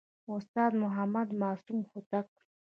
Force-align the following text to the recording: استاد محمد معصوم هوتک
استاد 0.35 0.71
محمد 0.83 1.27
معصوم 1.41 1.79
هوتک 1.91 2.29